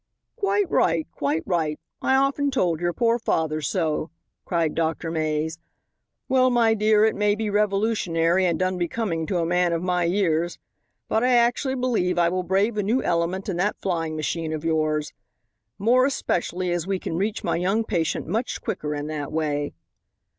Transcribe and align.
"Quite 0.35 0.67
right! 0.71 1.07
Quite 1.11 1.43
right! 1.45 1.79
I 2.01 2.15
often 2.15 2.49
told 2.49 2.81
your 2.81 2.91
poor 2.91 3.19
father 3.19 3.61
so," 3.61 4.09
cried 4.45 4.73
Dr. 4.73 5.11
Mays. 5.11 5.59
"Well, 6.27 6.49
my 6.49 6.73
dear, 6.73 7.05
it 7.05 7.15
may 7.15 7.35
be 7.35 7.51
revolutionary 7.51 8.47
and 8.47 8.63
unbecoming 8.63 9.27
to 9.27 9.37
a 9.37 9.45
man 9.45 9.73
of 9.73 9.83
my 9.83 10.05
years, 10.05 10.57
but 11.07 11.23
I 11.23 11.33
actually 11.33 11.75
believe 11.75 12.17
I 12.17 12.29
will 12.29 12.41
brave 12.41 12.77
a 12.77 12.81
new 12.81 13.03
element 13.03 13.47
in 13.47 13.57
that 13.57 13.77
flying 13.77 14.15
machine 14.15 14.53
of 14.53 14.65
yours. 14.65 15.13
More 15.77 16.07
especially 16.07 16.71
as 16.71 16.87
we 16.87 16.97
can 16.97 17.15
reach 17.15 17.43
my 17.43 17.57
young 17.57 17.83
patient 17.83 18.25
much 18.25 18.59
quicker 18.59 18.95
in 18.95 19.05
that 19.05 19.31
way." 19.31 19.75